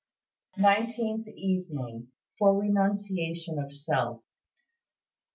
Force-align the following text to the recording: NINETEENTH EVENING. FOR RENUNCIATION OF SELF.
NINETEENTH 0.57 1.27
EVENING. 1.27 2.07
FOR 2.39 2.59
RENUNCIATION 2.59 3.59
OF 3.59 3.71
SELF. 3.71 4.23